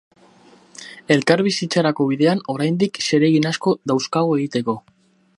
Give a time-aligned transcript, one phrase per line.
[1.15, 4.77] Elkarbizitzarako bidean, oraindik, zeregin asko dauzkagu egiteko.